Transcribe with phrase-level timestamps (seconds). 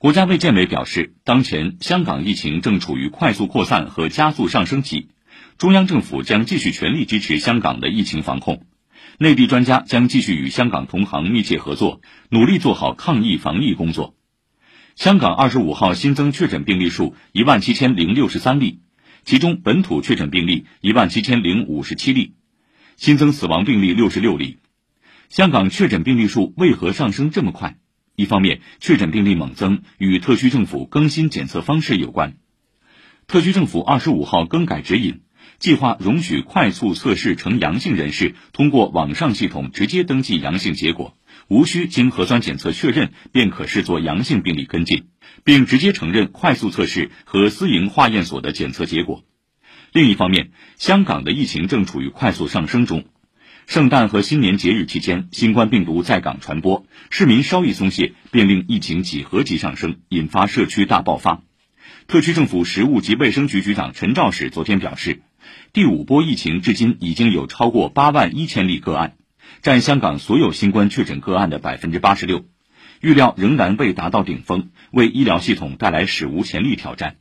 [0.00, 5.10] 国家卫健委表示，当前香港疫情正处于快速扩散和加速上升期，
[5.58, 8.64] 中央政府将继续全力支持香港的疫情防控，
[9.18, 12.00] 内地专家将继续与香港同行密切合作，
[12.30, 14.14] 努力做好抗疫防疫工作。
[14.94, 18.80] 香港二十五号新增确诊病例数一万七千零六十三例，
[19.26, 22.36] 其中本土确诊病例一万七千零五十七例，
[22.96, 24.60] 新增死亡病例六十六例。
[25.28, 27.76] 香港确诊病例数为何上升这么快？
[28.16, 32.36] 一方面，确诊病例猛增与特区政府更新检测方式有关。
[33.26, 35.20] 特区政府二十五号更改指引，
[35.58, 41.16] 计划容许快速测试呈阳性人士通过网上系统直接登记阳性结果。
[41.48, 45.08] 无需经核酸检测确认，便可视作阳性病例跟进，
[45.42, 49.24] 并直接承认快速测试和私营化验所的检测结果。
[49.92, 53.04] 另一方面，香港的疫情正处于快速上升中，
[53.70, 61.42] 圣诞和新年节日期间，新冠病毒在港传播，市民稍一松懈，便令疫情几何级上升，引发社区大爆发。
[62.08, 65.22] 特区政府食物及卫生局局长陈肇始昨天表示，
[65.72, 69.14] 第五波疫情至今已经有超过八万一千例个案。
[69.62, 72.46] 占香港所有新冠确诊个案的百分之八十六，
[73.00, 77.18] 预料仍然未达到顶峰，为医疗系统带来史无前例挑战。